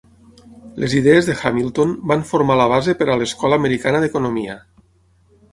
[0.83, 4.57] Les idees de Hamilton van formar la base per a l'"Escola Americana" d'economia.